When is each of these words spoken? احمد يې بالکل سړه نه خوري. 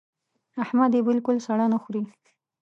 احمد 0.63 0.91
يې 0.97 1.01
بالکل 1.07 1.37
سړه 1.47 1.65
نه 1.73 1.77
خوري. 1.83 2.03